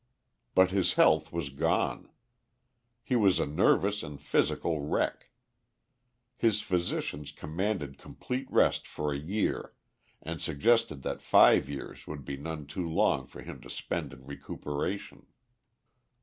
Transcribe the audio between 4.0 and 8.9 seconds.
and physical wreck. His physicians commanded complete rest